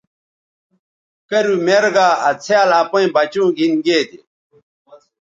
[1.29, 4.19] کرُو میر گا آ څھیال اپئیں بچوں گھِن گے دے۔